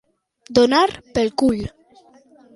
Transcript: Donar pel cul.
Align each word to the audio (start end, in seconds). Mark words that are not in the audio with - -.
Donar 0.59 0.91
pel 1.19 1.29
cul. 1.43 1.61